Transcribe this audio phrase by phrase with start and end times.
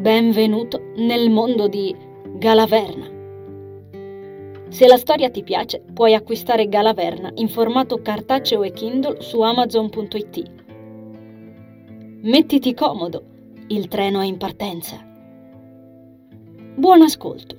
[0.00, 1.94] Benvenuto nel mondo di
[2.38, 3.06] Galaverna.
[4.70, 10.52] Se la storia ti piace, puoi acquistare Galaverna in formato cartaceo e Kindle su amazon.it.
[12.22, 13.24] Mettiti comodo,
[13.66, 15.06] il treno è in partenza.
[16.76, 17.58] Buon ascolto.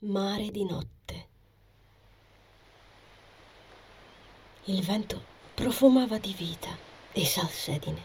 [0.00, 1.28] Mare di notte.
[4.64, 5.29] Il vento
[5.60, 6.70] profumava di vita
[7.12, 8.00] e salsedine.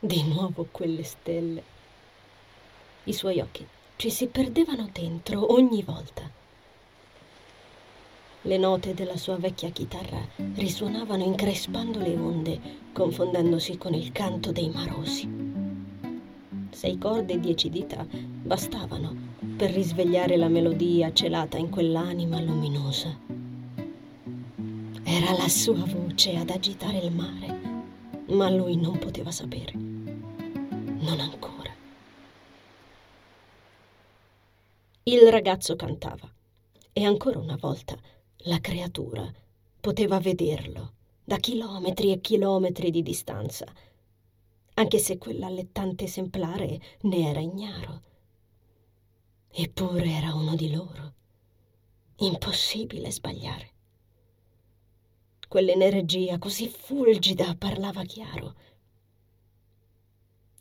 [0.00, 1.62] Di nuovo quelle stelle.
[3.04, 6.28] I suoi occhi ci si perdevano dentro ogni volta.
[8.42, 10.18] Le note della sua vecchia chitarra
[10.56, 12.60] risuonavano increspando le onde,
[12.92, 15.28] confondendosi con il canto dei marosi.
[16.70, 19.14] Sei corde e dieci dita bastavano
[19.56, 23.25] per risvegliare la melodia celata in quell'anima luminosa.
[25.08, 29.72] Era la sua voce ad agitare il mare, ma lui non poteva sapere.
[29.72, 31.72] Non ancora.
[35.04, 36.28] Il ragazzo cantava
[36.92, 37.96] e ancora una volta
[38.38, 39.32] la creatura
[39.80, 43.64] poteva vederlo da chilometri e chilometri di distanza,
[44.74, 48.02] anche se quell'allettante esemplare ne era ignaro.
[49.52, 51.14] Eppure era uno di loro.
[52.16, 53.74] Impossibile sbagliare.
[55.48, 58.54] Quell'energia così fulgida parlava chiaro.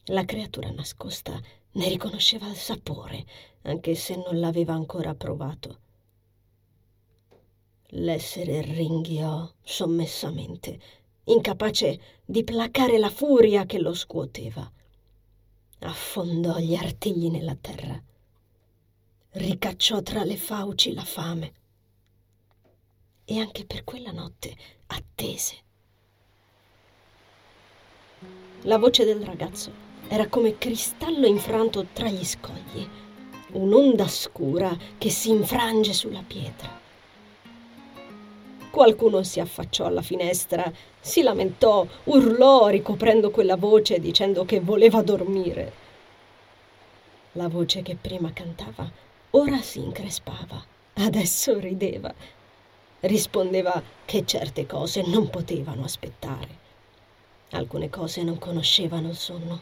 [0.05, 1.39] La creatura nascosta
[1.71, 3.25] ne riconosceva il sapore,
[3.63, 5.79] anche se non l'aveva ancora provato.
[7.89, 10.79] L'essere ringhiò sommessamente,
[11.25, 14.71] incapace di placare la furia che lo scuoteva.
[15.79, 18.01] Affondò gli artigli nella terra
[19.35, 21.53] ricacciò tra le fauci la fame.
[23.25, 24.55] E anche per quella notte
[24.87, 25.55] attese.
[28.61, 29.71] La voce del ragazzo
[30.07, 32.87] era come cristallo infranto tra gli scogli,
[33.53, 36.81] un'onda scura che si infrange sulla pietra.
[38.69, 45.73] Qualcuno si affacciò alla finestra, si lamentò, urlò ricoprendo quella voce dicendo che voleva dormire.
[47.31, 48.87] La voce che prima cantava
[49.31, 52.13] ora si increspava, adesso rideva.
[53.05, 56.63] Rispondeva che certe cose non potevano aspettare.
[57.51, 59.61] Alcune cose non conoscevano il sonno.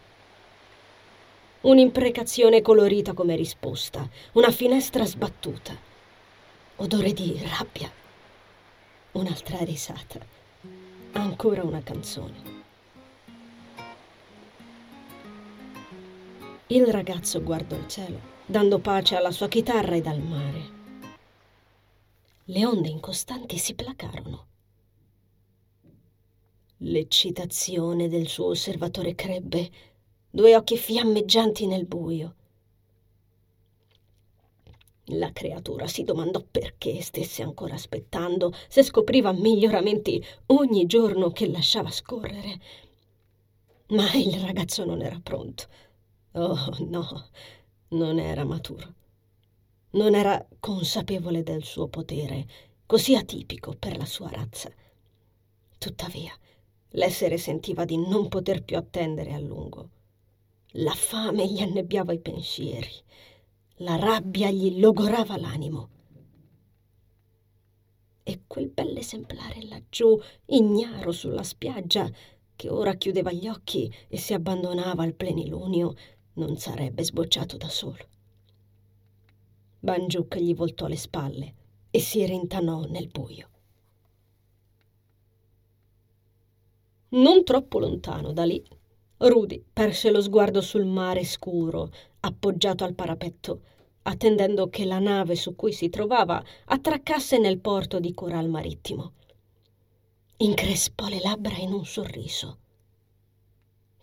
[1.62, 5.76] Un'imprecazione colorita come risposta, una finestra sbattuta,
[6.78, 7.92] odore di rabbia,
[9.12, 10.20] un'altra risata,
[11.12, 12.62] ancora una canzone.
[16.68, 20.73] Il ragazzo guardò il cielo dando pace alla sua chitarra ed al mare.
[22.48, 24.48] Le onde incostanti si placarono.
[26.80, 29.72] L'eccitazione del suo osservatore crebbe,
[30.30, 32.36] due occhi fiammeggianti nel buio.
[35.06, 41.92] La creatura si domandò perché stesse ancora aspettando, se scopriva miglioramenti ogni giorno che lasciava
[41.92, 42.60] scorrere.
[43.88, 45.68] Ma il ragazzo non era pronto.
[46.34, 47.30] Oh no,
[47.90, 48.96] non era maturo.
[49.94, 52.48] Non era consapevole del suo potere,
[52.88, 54.72] così atipico per la sua razza.
[55.78, 56.36] Tuttavia,
[56.90, 59.90] l'essere sentiva di non poter più attendere a lungo.
[60.78, 62.90] La fame gli annebbiava i pensieri,
[63.78, 65.90] la rabbia gli logorava l'animo.
[68.24, 72.10] E quel bell'esemplare laggiù, ignaro sulla spiaggia,
[72.56, 75.94] che ora chiudeva gli occhi e si abbandonava al plenilunio,
[76.34, 78.08] non sarebbe sbocciato da solo.
[79.84, 81.54] Banjuk gli voltò le spalle
[81.92, 83.50] e si rintanò nel buio.
[87.10, 88.64] Non troppo lontano da lì,
[89.18, 91.92] Rudy perse lo sguardo sul mare scuro,
[92.22, 93.62] appoggiato al parapetto,
[94.04, 99.16] attendendo che la nave su cui si trovava attraccasse nel porto di Coral Marittimo.
[100.38, 102.60] Increspò le labbra in un sorriso.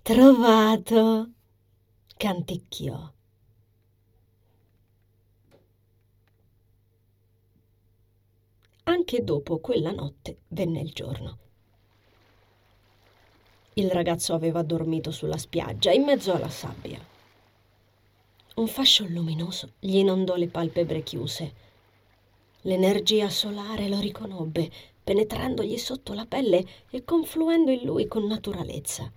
[0.03, 1.31] Trovato!
[2.19, 3.15] canticchiò.
[8.85, 11.39] Anche dopo quella notte venne il giorno.
[13.75, 16.99] Il ragazzo aveva dormito sulla spiaggia, in mezzo alla sabbia.
[18.57, 21.53] Un fascio luminoso gli inondò le palpebre chiuse.
[22.63, 24.71] L'energia solare lo riconobbe,
[25.03, 29.11] penetrandogli sotto la pelle e confluendo in lui con naturalezza.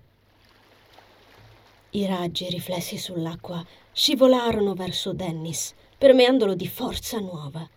[1.90, 7.68] I raggi riflessi sull'acqua scivolarono verso Dennis, permeandolo di forza nuova.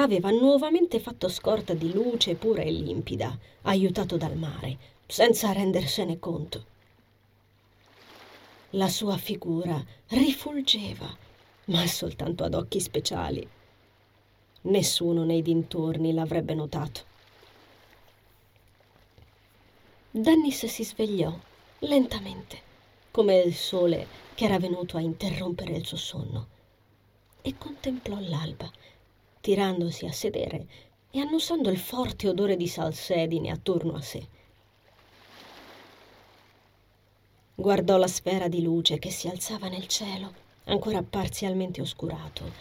[0.00, 6.64] Aveva nuovamente fatto scorta di luce pura e limpida, aiutato dal mare, senza rendersene conto.
[8.70, 11.16] La sua figura rifulgeva,
[11.66, 13.46] ma soltanto ad occhi speciali.
[14.62, 17.06] Nessuno nei dintorni l'avrebbe notato.
[20.10, 21.36] Dennis si svegliò
[21.80, 22.60] lentamente,
[23.10, 26.46] come il sole che era venuto a interrompere il suo sonno,
[27.42, 28.70] e contemplò l'alba
[29.40, 30.66] tirandosi a sedere
[31.10, 34.26] e annusando il forte odore di salsedine attorno a sé.
[37.54, 40.32] Guardò la sfera di luce che si alzava nel cielo,
[40.64, 42.52] ancora parzialmente oscurato,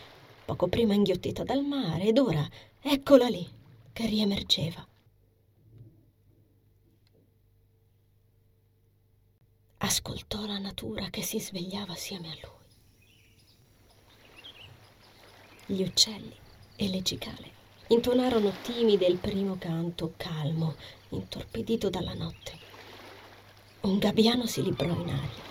[0.45, 2.47] poco prima inghiottita dal mare, ed ora
[2.81, 3.47] eccola lì,
[3.94, 4.85] che riemergeva.
[9.80, 12.56] Ascoltò la natura che si svegliava assieme a lui.
[15.68, 16.45] Gli uccelli
[16.77, 17.56] e le cicale
[17.88, 20.75] intonarono timide il primo canto calmo,
[21.09, 22.65] intorpidito dalla notte.
[23.81, 25.45] Un gabbiano si librò in aria.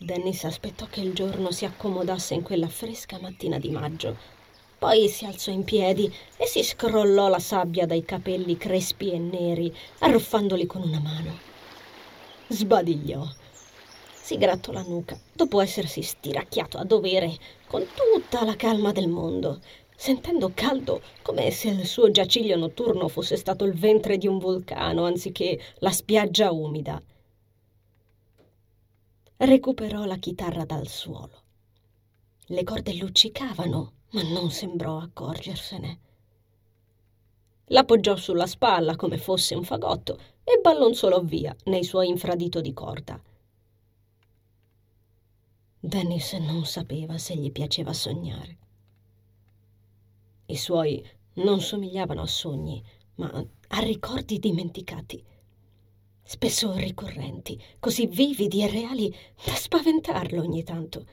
[0.00, 4.16] Dennis aspettò che il giorno si accomodasse in quella fresca mattina di maggio.
[4.78, 9.74] Poi si alzò in piedi e si scrollò la sabbia dai capelli crespi e neri,
[9.98, 11.36] arruffandoli con una mano.
[12.46, 13.28] Sbadigliò
[14.28, 17.34] si grattò la nuca, dopo essersi stiracchiato a dovere,
[17.66, 19.62] con tutta la calma del mondo,
[19.96, 25.06] sentendo caldo come se il suo giaciglio notturno fosse stato il ventre di un vulcano
[25.06, 27.02] anziché la spiaggia umida.
[29.38, 31.42] Recuperò la chitarra dal suolo.
[32.48, 36.00] Le corde luccicavano, ma non sembrò accorgersene.
[37.68, 43.18] L'appoggiò sulla spalla come fosse un fagotto e ballonzolò via nei suoi infradito di corda.
[45.80, 48.56] Dennis non sapeva se gli piaceva sognare.
[50.46, 52.82] I suoi non somigliavano a sogni,
[53.14, 53.30] ma
[53.68, 55.24] a ricordi dimenticati,
[56.24, 59.14] spesso ricorrenti, così vividi e reali
[59.44, 61.06] da spaventarlo ogni tanto.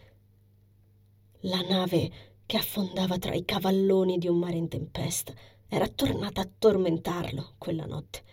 [1.41, 2.11] La nave
[2.47, 5.33] che affondava tra i cavalloni di un mare in tempesta
[5.67, 8.23] era tornata a tormentarlo quella notte.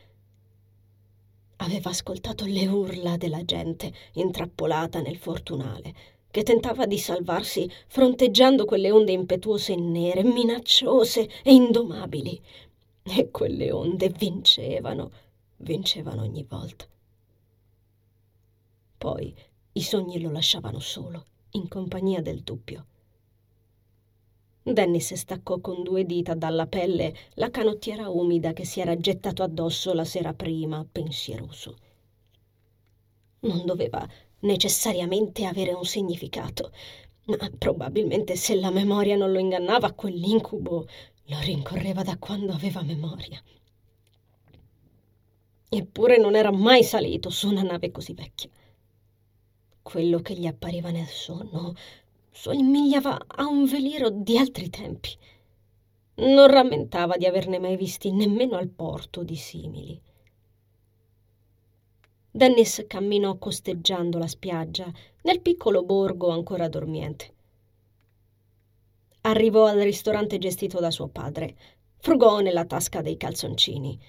[1.56, 5.94] Aveva ascoltato le urla della gente intrappolata nel fortunale,
[6.32, 12.40] che tentava di salvarsi fronteggiando quelle onde impetuose e nere, minacciose e indomabili.
[13.02, 15.11] E quelle onde vincevano,
[15.58, 16.87] vincevano ogni volta.
[18.96, 19.34] Poi
[19.73, 22.87] i sogni lo lasciavano solo, in compagnia del dubbio.
[24.62, 29.93] Dennis staccò con due dita dalla pelle la canottiera umida che si era gettato addosso
[29.93, 31.76] la sera prima, pensieroso.
[33.40, 34.08] Non doveva
[34.42, 36.72] necessariamente avere un significato,
[37.26, 40.86] ma probabilmente se la memoria non lo ingannava, quell'incubo
[41.26, 43.42] lo rincorreva da quando aveva memoria.
[45.68, 48.50] Eppure non era mai salito su una nave così vecchia.
[49.80, 51.74] Quello che gli appariva nel sonno
[52.30, 55.16] somigliava a un veliero di altri tempi.
[56.14, 59.98] Non rammentava di averne mai visti nemmeno al porto di simili.
[62.34, 64.90] Dennis camminò costeggiando la spiaggia
[65.25, 67.35] nel piccolo borgo ancora dormiente.
[69.21, 71.54] Arrivò al ristorante gestito da suo padre.
[71.99, 74.00] Frugò nella tasca dei calzoncini.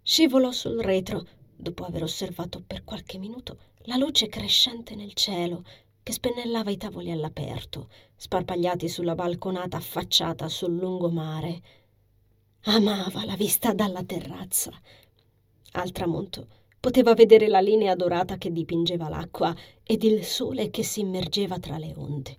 [0.00, 5.62] Scivolò sul retro, dopo aver osservato per qualche minuto la luce crescente nel cielo
[6.02, 11.60] che spennellava i tavoli all'aperto, sparpagliati sulla balconata affacciata sul lungomare.
[12.62, 14.72] Amava la vista dalla terrazza.
[15.72, 21.00] Al tramonto Poteva vedere la linea dorata che dipingeva l'acqua ed il sole che si
[21.00, 22.36] immergeva tra le onde.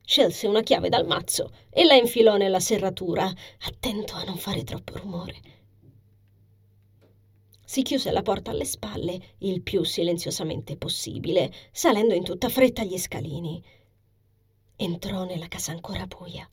[0.00, 3.30] Scelse una chiave dal mazzo e la infilò nella serratura,
[3.66, 5.40] attento a non fare troppo rumore.
[7.66, 12.96] Si chiuse la porta alle spalle il più silenziosamente possibile, salendo in tutta fretta gli
[12.96, 13.62] scalini.
[14.76, 16.48] Entrò nella casa ancora buia.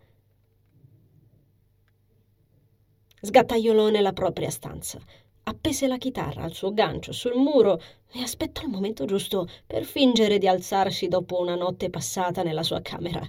[3.22, 5.00] Sgattaiolò nella propria stanza
[5.44, 7.82] appese la chitarra al suo gancio sul muro
[8.12, 12.82] e aspettò il momento giusto per fingere di alzarsi dopo una notte passata nella sua
[12.82, 13.22] camera.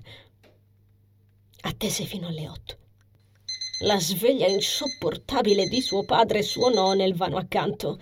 [1.62, 2.76] Attese fino alle otto.
[3.80, 7.98] La sveglia insopportabile di suo padre suonò nel vano accanto.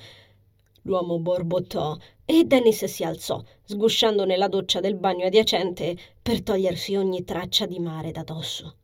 [0.83, 7.25] L'uomo borbottò e Dennis si alzò, sgusciando nella doccia del bagno adiacente per togliersi ogni
[7.25, 8.76] traccia di mare da dosso.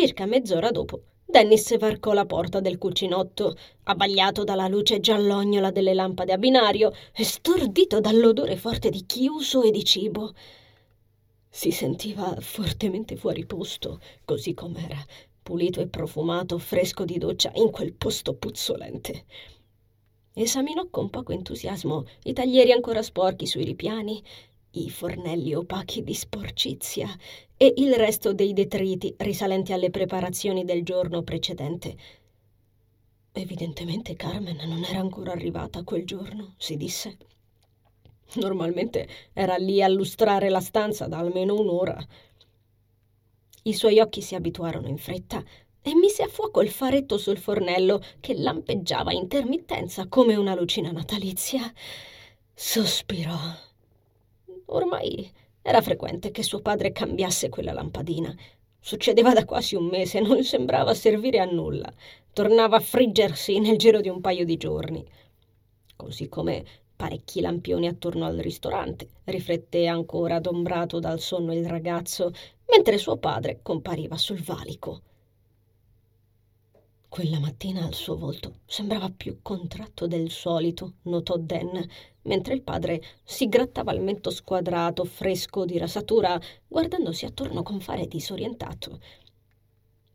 [0.00, 6.32] Circa mezz'ora dopo Dennis varcò la porta del cucinotto, abbagliato dalla luce giallognola delle lampade
[6.32, 10.34] a binario e stordito dall'odore forte di chiuso e di cibo.
[11.48, 15.04] Si sentiva fortemente fuori posto, così com'era,
[15.42, 19.24] pulito e profumato, fresco di doccia in quel posto puzzolente.
[20.32, 24.22] Esaminò con poco entusiasmo i taglieri ancora sporchi sui ripiani,
[24.84, 27.08] i fornelli opachi di sporcizia
[27.56, 31.96] e il resto dei detriti risalenti alle preparazioni del giorno precedente.
[33.32, 37.16] Evidentemente Carmen non era ancora arrivata quel giorno, si disse.
[38.34, 41.96] Normalmente era lì a lustrare la stanza da almeno un'ora.
[43.62, 45.42] I suoi occhi si abituarono in fretta
[45.82, 50.90] e mise a fuoco il faretto sul fornello che lampeggiava a intermittenza come una lucina
[50.90, 51.72] natalizia.
[52.54, 53.66] Sospirò.
[54.70, 55.30] Ormai
[55.62, 58.34] era frequente che suo padre cambiasse quella lampadina.
[58.78, 61.90] Succedeva da quasi un mese, non sembrava servire a nulla.
[62.32, 65.06] Tornava a friggersi nel giro di un paio di giorni.
[65.96, 72.32] Così come parecchi lampioni attorno al ristorante, rifletté ancora adombrato dal sonno il ragazzo,
[72.70, 75.00] mentre suo padre compariva sul valico.
[77.08, 81.84] Quella mattina il suo volto sembrava più contratto del solito, notò Dan,
[82.22, 86.38] mentre il padre si grattava il mento squadrato, fresco di rasatura,
[86.68, 89.00] guardandosi attorno con fare disorientato.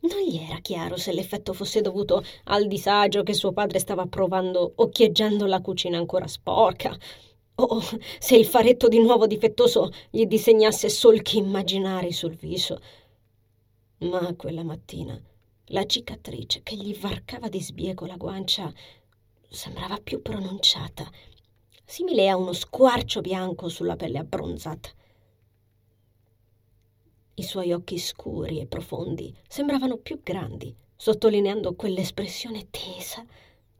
[0.01, 4.73] Non gli era chiaro se l'effetto fosse dovuto al disagio che suo padre stava provando
[4.75, 6.95] occhieggiando la cucina ancora sporca,
[7.55, 7.81] o
[8.19, 12.79] se il faretto di nuovo difettoso gli disegnasse solchi immaginari sul viso.
[13.97, 15.19] Ma quella mattina
[15.67, 18.71] la cicatrice che gli varcava di sbiego la guancia
[19.49, 21.09] sembrava più pronunciata,
[21.85, 24.89] simile a uno squarcio bianco sulla pelle abbronzata.
[27.35, 33.25] I suoi occhi scuri e profondi sembravano più grandi, sottolineando quell'espressione tesa,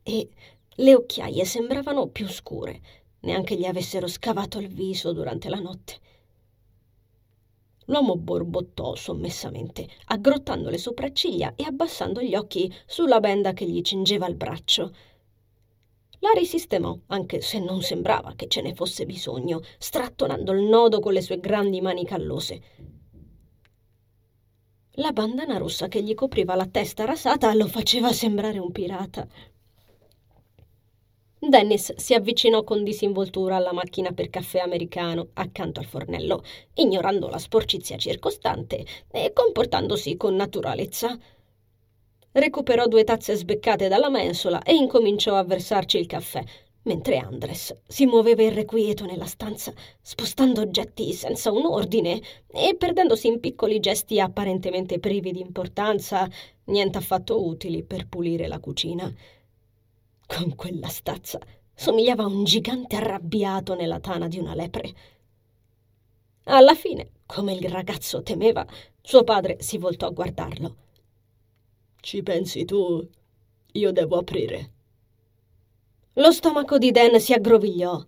[0.01, 0.29] e
[0.75, 2.81] le occhiaie sembravano più scure,
[3.21, 5.99] neanche gli avessero scavato il viso durante la notte.
[7.85, 14.27] L'uomo borbottò sommessamente, aggrottando le sopracciglia e abbassando gli occhi sulla benda che gli cingeva
[14.27, 14.93] il braccio.
[16.19, 21.11] La risistemò, anche se non sembrava che ce ne fosse bisogno, strattonando il nodo con
[21.11, 22.61] le sue grandi mani callose.
[24.97, 29.27] La bandana rossa che gli copriva la testa rasata lo faceva sembrare un pirata.
[31.49, 36.41] Dennis si avvicinò con disinvoltura alla macchina per caffè americano accanto al fornello,
[36.75, 41.17] ignorando la sporcizia circostante e comportandosi con naturalezza.
[42.31, 46.41] Recuperò due tazze sbeccate dalla mensola e incominciò a versarci il caffè,
[46.83, 53.41] mentre Andres si muoveva irrequieto nella stanza, spostando oggetti senza un ordine e perdendosi in
[53.41, 56.25] piccoli gesti apparentemente privi di importanza,
[56.65, 59.13] niente affatto utili per pulire la cucina.
[60.25, 61.39] Con quella stazza
[61.75, 64.93] somigliava a un gigante arrabbiato nella tana di una lepre.
[66.45, 68.65] Alla fine, come il ragazzo temeva,
[69.01, 70.75] suo padre si voltò a guardarlo.
[71.99, 73.07] Ci pensi tu?
[73.73, 74.71] Io devo aprire.
[76.13, 78.05] Lo stomaco di Dan si aggrovigliò.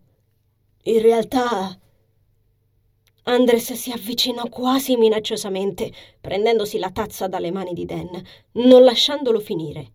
[0.83, 1.79] In realtà.
[3.23, 5.91] Andres si avvicinò quasi minacciosamente,
[6.21, 9.91] prendendosi la tazza dalle mani di Dan, non lasciandolo finire.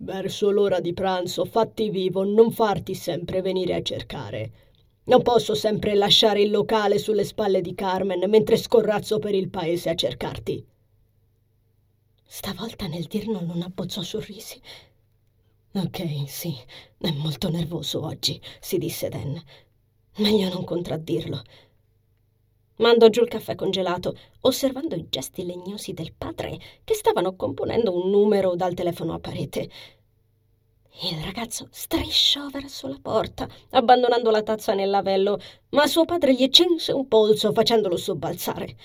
[0.00, 4.52] Verso l'ora di pranzo fatti vivo, non farti sempre venire a cercare.
[5.04, 9.90] Non posso sempre lasciare il locale sulle spalle di Carmen mentre scorrazzo per il paese
[9.90, 10.64] a cercarti.
[12.24, 14.60] Stavolta nel dirlo non abbozzò sorrisi.
[15.72, 16.54] Ok, sì,
[16.98, 19.42] è molto nervoso oggi, si disse Dan.
[20.18, 21.42] Meglio non contraddirlo.
[22.78, 28.10] Mandò giù il caffè congelato, osservando i gesti legnosi del padre che stavano componendo un
[28.10, 29.70] numero dal telefono a parete.
[31.02, 35.38] Il ragazzo strisciò verso la porta, abbandonando la tazza nel lavello,
[35.70, 38.76] ma suo padre gli cinse un polso facendolo sobbalzare.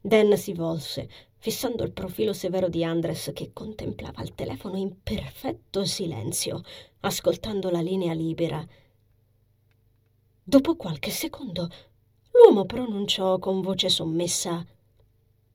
[0.00, 5.84] Dan si volse, fissando il profilo severo di Andres che contemplava il telefono in perfetto
[5.84, 6.62] silenzio,
[7.00, 8.66] ascoltando la linea libera.
[10.42, 11.68] Dopo qualche secondo
[12.42, 14.64] L'uomo pronunciò con voce sommessa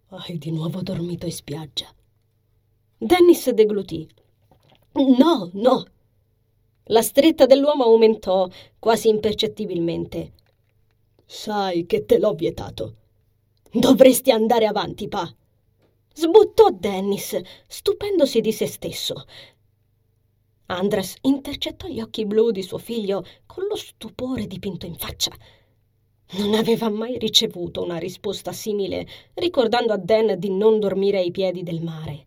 [0.10, 1.92] Hai di nuovo dormito in spiaggia.
[2.96, 4.08] Dennis deglutì.
[5.18, 5.84] No, no.
[6.86, 10.34] La stretta dell'uomo aumentò quasi impercettibilmente.
[11.26, 12.96] Sai che te l'ho vietato.
[13.72, 15.28] Dovresti andare avanti, pa.
[16.14, 17.36] Sbuttò Dennis,
[17.68, 19.26] stupendosi di se stesso.
[20.68, 25.36] Andres intercettò gli occhi blu di suo figlio con lo stupore dipinto in faccia.
[26.32, 31.62] Non aveva mai ricevuto una risposta simile, ricordando a Dan di non dormire ai piedi
[31.62, 32.26] del mare.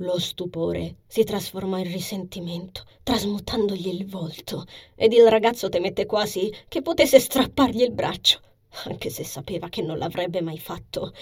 [0.00, 6.82] Lo stupore si trasformò in risentimento, trasmutandogli il volto, ed il ragazzo temette quasi che
[6.82, 8.40] potesse strappargli il braccio,
[8.84, 11.12] anche se sapeva che non l'avrebbe mai fatto.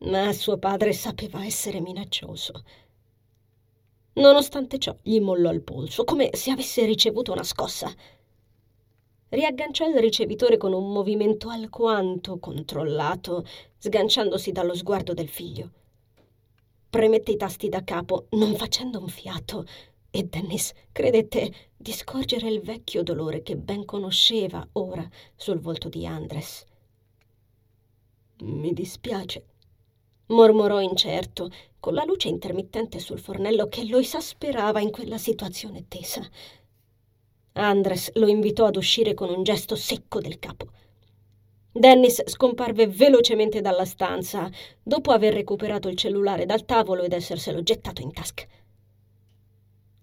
[0.00, 2.62] Ma suo padre sapeva essere minaccioso.
[4.14, 7.90] Nonostante ciò, gli mollò il polso, come se avesse ricevuto una scossa.
[9.30, 13.46] Riagganciò il ricevitore con un movimento alquanto controllato,
[13.78, 15.70] sganciandosi dallo sguardo del figlio.
[16.90, 19.64] Premette i tasti da capo, non facendo un fiato,
[20.10, 26.04] e Dennis credette di scorgere il vecchio dolore che ben conosceva ora sul volto di
[26.04, 26.64] Andres.
[28.40, 29.44] Mi dispiace,
[30.26, 36.28] mormorò incerto, con la luce intermittente sul fornello che lo esasperava in quella situazione tesa.
[37.60, 40.66] Andres lo invitò ad uscire con un gesto secco del capo.
[41.72, 44.50] Dennis scomparve velocemente dalla stanza
[44.82, 48.44] dopo aver recuperato il cellulare dal tavolo ed esserselo gettato in tasca.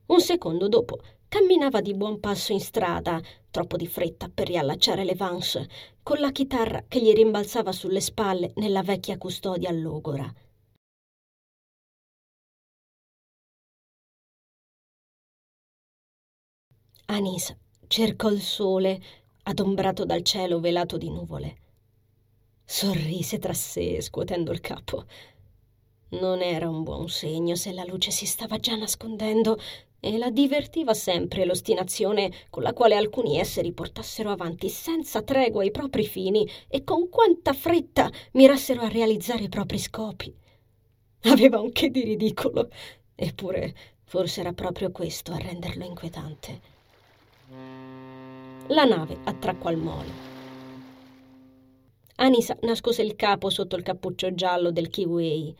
[0.05, 3.21] Un secondo dopo camminava di buon passo in strada,
[3.51, 5.61] troppo di fretta per riallacciare le vans,
[6.01, 10.31] con la chitarra che gli rimbalzava sulle spalle nella vecchia custodia all'ogora.
[17.09, 17.55] Anisa
[17.87, 19.01] cercò il sole
[19.43, 21.55] adombrato dal cielo velato di nuvole.
[22.65, 25.05] Sorrise tra sé, scuotendo il capo.
[26.09, 29.57] Non era un buon segno se la luce si stava già nascondendo
[30.01, 35.71] e la divertiva sempre l'ostinazione con la quale alcuni esseri portassero avanti senza tregua i
[35.71, 40.35] propri fini e con quanta fretta mirassero a realizzare i propri scopi.
[41.21, 42.69] Aveva un che di ridicolo,
[43.15, 43.73] eppure
[44.03, 46.75] forse era proprio questo a renderlo inquietante.
[48.71, 50.11] La nave attraccò al molo.
[52.15, 55.55] Anisa nascose il capo sotto il cappuccio giallo del Kiwi.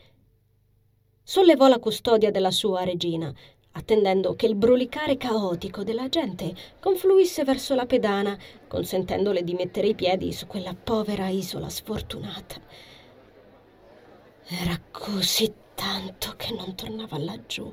[1.22, 3.32] Sollevò la custodia della sua regina,
[3.72, 9.94] attendendo che il brulicare caotico della gente confluisse verso la pedana, consentendole di mettere i
[9.94, 12.60] piedi su quella povera isola sfortunata.
[14.48, 17.72] Era così tanto che non tornava laggiù.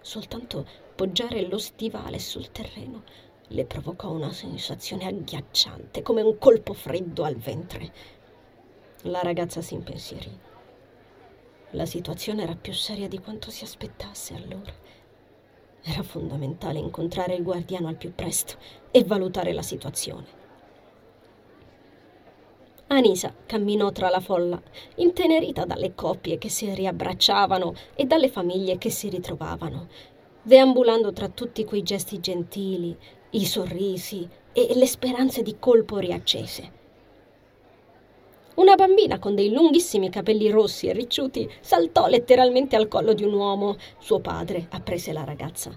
[0.00, 3.23] Soltanto poggiare lo stivale sul terreno
[3.54, 7.92] le provocò una sensazione agghiacciante, come un colpo freddo al ventre.
[9.02, 10.38] La ragazza si impensierì.
[11.70, 14.72] La situazione era più seria di quanto si aspettasse allora.
[15.82, 18.56] Era fondamentale incontrare il guardiano al più presto
[18.90, 20.42] e valutare la situazione.
[22.88, 24.60] Anisa camminò tra la folla,
[24.96, 29.88] intenerita dalle coppie che si riabbracciavano e dalle famiglie che si ritrovavano,
[30.42, 32.96] deambulando tra tutti quei gesti gentili,
[33.34, 36.82] i sorrisi e le speranze di colpo riaccese.
[38.54, 43.32] Una bambina con dei lunghissimi capelli rossi e ricciuti saltò letteralmente al collo di un
[43.32, 43.76] uomo.
[43.98, 45.76] Suo padre apprese la ragazza.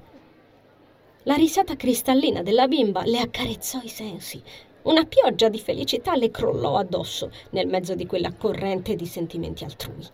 [1.24, 4.40] La risata cristallina della bimba le accarezzò i sensi.
[4.84, 10.06] Una pioggia di felicità le crollò addosso nel mezzo di quella corrente di sentimenti altrui.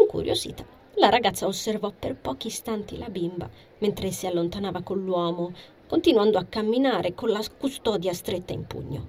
[0.00, 0.64] Incuriosita,
[0.96, 5.52] la ragazza osservò per pochi istanti la bimba mentre si allontanava con l'uomo,
[5.86, 9.06] continuando a camminare con la custodia stretta in pugno.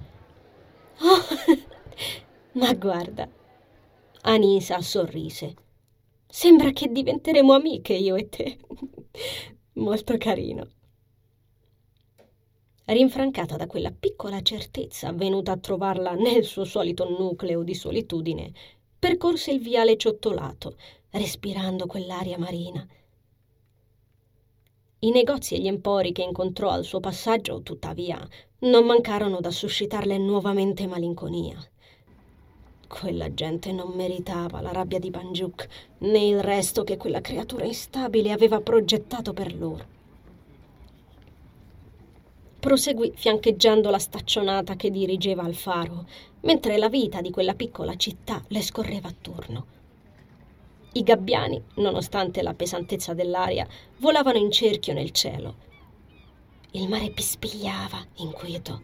[0.99, 1.59] Oh,
[2.59, 3.27] ma guarda,
[4.21, 5.55] Anisa sorrise.
[6.27, 8.57] Sembra che diventeremo amiche io e te.
[9.73, 10.67] Molto carino.
[12.85, 18.51] Rinfrancata da quella piccola certezza venuta a trovarla nel suo solito nucleo di solitudine,
[18.99, 20.75] percorse il viale ciottolato,
[21.11, 22.87] respirando quell'aria marina
[25.05, 28.27] i negozi e gli empori che incontrò al suo passaggio, tuttavia,
[28.59, 31.57] non mancarono da suscitarle nuovamente malinconia.
[32.87, 35.67] Quella gente non meritava la rabbia di Banjuk
[35.99, 39.93] né il resto che quella creatura instabile aveva progettato per loro.
[42.59, 46.07] Proseguì fiancheggiando la staccionata che dirigeva al faro,
[46.41, 49.65] mentre la vita di quella piccola città le scorreva attorno.
[50.97, 55.55] I gabbiani, nonostante la pesantezza dell'aria, volavano in cerchio nel cielo.
[56.71, 58.81] Il mare pispigliava, inquieto.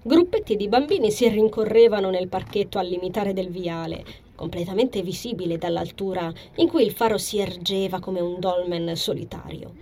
[0.00, 4.04] Gruppetti di bambini si rincorrevano nel parchetto al limitare del viale,
[4.36, 9.74] completamente visibile dall'altura in cui il faro si ergeva come un dolmen solitario.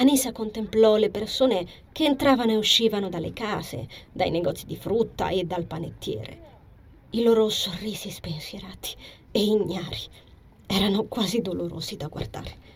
[0.00, 5.44] Anisa contemplò le persone che entravano e uscivano dalle case, dai negozi di frutta e
[5.44, 6.48] dal panettiere.
[7.10, 8.94] I loro sorrisi spensierati
[9.30, 9.98] e ignari
[10.66, 12.68] erano quasi dolorosi da guardare.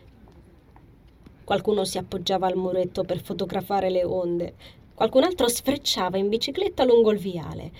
[1.45, 4.55] Qualcuno si appoggiava al muretto per fotografare le onde,
[4.95, 7.73] qualcun altro sfrecciava in bicicletta lungo il viale.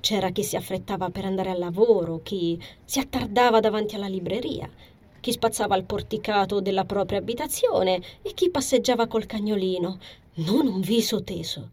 [0.00, 4.70] C'era chi si affrettava per andare al lavoro, chi si attardava davanti alla libreria,
[5.20, 9.98] chi spazzava al porticato della propria abitazione e chi passeggiava col cagnolino,
[10.34, 11.70] non un viso teso.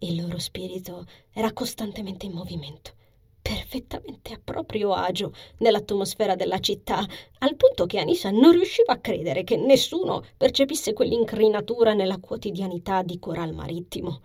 [0.00, 2.92] Il loro spirito era costantemente in movimento,
[3.40, 7.06] perfettamente a proprio agio nell'atmosfera della città,
[7.38, 13.18] al punto che Anisa non riusciva a credere che nessuno percepisse quell'incrinatura nella quotidianità di
[13.18, 14.20] Coral Marittimo.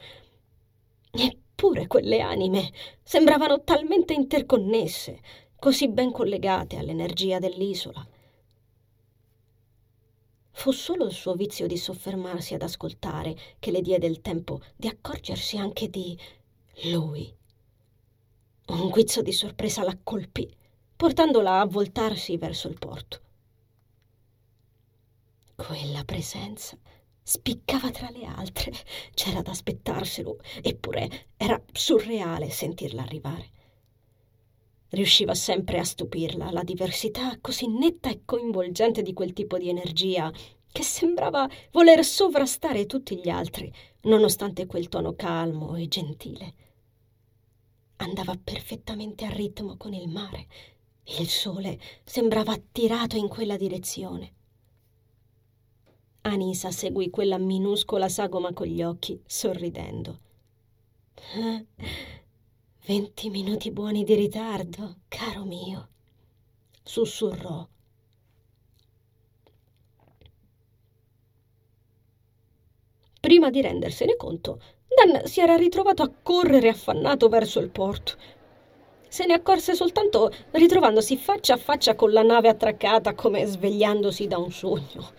[1.12, 2.72] Eppure quelle anime
[3.04, 5.20] sembravano talmente interconnesse,
[5.62, 8.04] così ben collegate all'energia dell'isola.
[10.50, 14.88] Fu solo il suo vizio di soffermarsi ad ascoltare che le diede il tempo di
[14.88, 16.18] accorgersi anche di
[16.86, 17.32] lui.
[18.70, 20.52] Un guizzo di sorpresa la colpì,
[20.96, 23.22] portandola a voltarsi verso il porto.
[25.56, 26.76] Quella presenza
[27.22, 28.74] spiccava tra le altre,
[29.14, 33.60] c'era da aspettarselo, eppure era surreale sentirla arrivare.
[34.92, 40.30] Riusciva sempre a stupirla la diversità così netta e coinvolgente di quel tipo di energia
[40.70, 46.54] che sembrava voler sovrastare tutti gli altri, nonostante quel tono calmo e gentile.
[47.98, 50.48] Andava perfettamente a ritmo con il mare.
[51.20, 54.34] Il sole sembrava attirato in quella direzione.
[56.22, 60.20] Anisa seguì quella minuscola sagoma con gli occhi, sorridendo.
[62.84, 65.88] Venti minuti buoni di ritardo, caro mio,
[66.82, 67.68] sussurrò.
[73.20, 78.14] Prima di rendersene conto, Dan si era ritrovato a correre affannato verso il porto.
[79.08, 84.40] Se ne accorse soltanto ritrovandosi faccia a faccia con la nave attraccata come svegliandosi da
[84.40, 85.12] un sogno.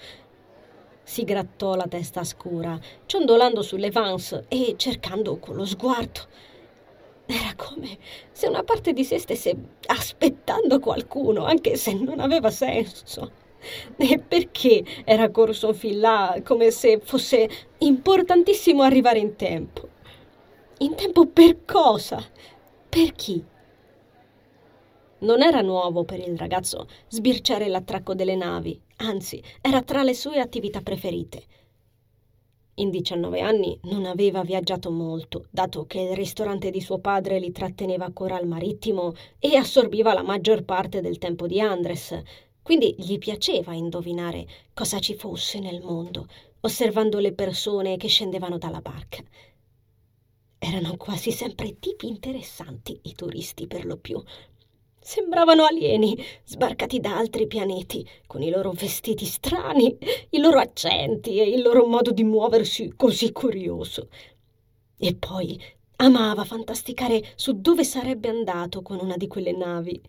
[1.04, 6.50] Si grattò la testa scura, ciondolando sulle vans e cercando con lo sguardo
[7.26, 7.98] era come
[8.30, 9.54] se una parte di sé stesse
[9.86, 13.40] aspettando qualcuno, anche se non aveva senso.
[13.96, 19.88] E perché era corso fin là come se fosse importantissimo arrivare in tempo?
[20.78, 22.20] In tempo per cosa?
[22.88, 23.44] Per chi?
[25.20, 30.40] Non era nuovo per il ragazzo sbirciare l'attracco delle navi, anzi, era tra le sue
[30.40, 31.44] attività preferite.
[32.82, 37.52] In 19 anni non aveva viaggiato molto, dato che il ristorante di suo padre li
[37.52, 42.20] tratteneva a Coral Marittimo e assorbiva la maggior parte del tempo di Andres,
[42.60, 46.26] quindi gli piaceva indovinare cosa ci fosse nel mondo,
[46.62, 49.22] osservando le persone che scendevano dalla barca.
[50.58, 54.20] Erano quasi sempre tipi interessanti i turisti per lo più,
[55.04, 59.98] Sembravano alieni, sbarcati da altri pianeti, con i loro vestiti strani,
[60.30, 64.08] i loro accenti e il loro modo di muoversi così curioso.
[64.96, 65.60] E poi
[65.96, 70.00] amava fantasticare su dove sarebbe andato con una di quelle navi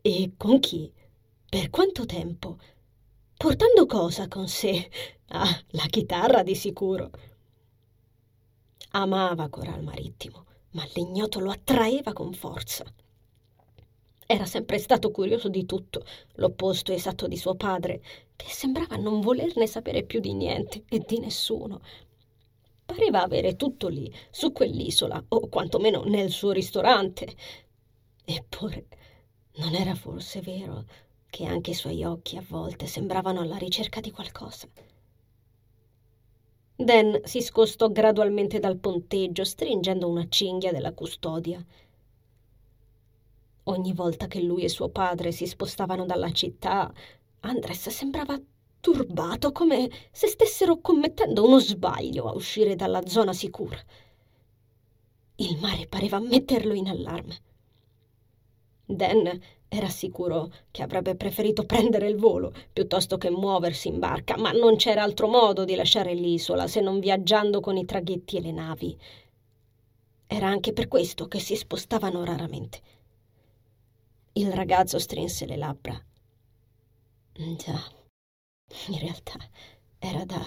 [0.00, 0.90] e con chi,
[1.46, 2.56] per quanto tempo,
[3.36, 4.88] portando cosa con sé?
[5.28, 7.10] Ah, la chitarra di sicuro.
[8.92, 12.82] Amava Coral Marittimo, ma l'ignoto lo attraeva con forza.
[14.30, 18.02] Era sempre stato curioso di tutto, l'opposto esatto di suo padre,
[18.36, 21.80] che sembrava non volerne sapere più di niente e di nessuno.
[22.84, 27.34] Pareva avere tutto lì, su quell'isola, o quantomeno nel suo ristorante.
[28.22, 28.86] Eppure
[29.56, 30.84] non era forse vero
[31.30, 34.68] che anche i suoi occhi a volte sembravano alla ricerca di qualcosa.
[36.76, 41.64] Dan si scostò gradualmente dal ponteggio, stringendo una cinghia della custodia.
[43.70, 46.90] Ogni volta che lui e suo padre si spostavano dalla città,
[47.40, 48.40] Andres sembrava
[48.80, 53.78] turbato, come se stessero commettendo uno sbaglio a uscire dalla zona sicura.
[55.36, 57.36] Il mare pareva metterlo in allarme.
[58.86, 64.50] Dan era sicuro che avrebbe preferito prendere il volo piuttosto che muoversi in barca, ma
[64.52, 68.52] non c'era altro modo di lasciare l'isola se non viaggiando con i traghetti e le
[68.52, 68.98] navi.
[70.26, 72.96] Era anche per questo che si spostavano raramente.
[74.38, 76.00] Il ragazzo strinse le labbra.
[77.56, 77.90] Già,
[78.86, 79.36] in realtà
[79.98, 80.40] era da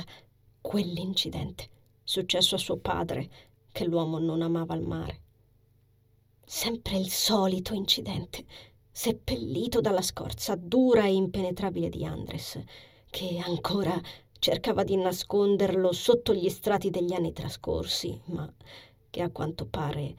[0.62, 1.68] quell'incidente
[2.02, 3.30] successo a suo padre
[3.70, 5.22] che l'uomo non amava il mare.
[6.46, 8.46] Sempre il solito incidente,
[8.90, 12.64] seppellito dalla scorza dura e impenetrabile di Andres,
[13.10, 14.00] che ancora
[14.40, 18.50] cercava di nasconderlo sotto gli strati degli anni trascorsi, ma
[19.10, 20.16] che a quanto pare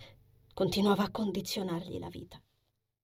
[0.52, 2.41] continuava a condizionargli la vita.